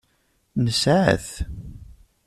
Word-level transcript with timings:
Nesεa-t. 0.63 1.27